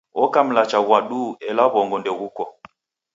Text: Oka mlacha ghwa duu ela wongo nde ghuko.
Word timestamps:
Oka 0.23 0.39
mlacha 0.45 0.79
ghwa 0.85 0.99
duu 1.09 1.29
ela 1.47 1.63
wongo 1.73 1.95
nde 1.99 2.11
ghuko. 2.19 2.43